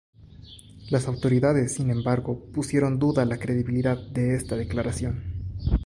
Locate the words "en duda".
2.93-3.23